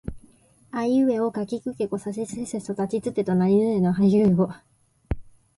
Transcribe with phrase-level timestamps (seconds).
[0.71, 4.49] あいうえおかきくけこさしすせそたちつてとなにぬねのはひふへほ